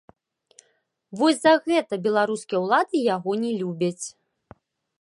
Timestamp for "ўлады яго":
2.65-3.31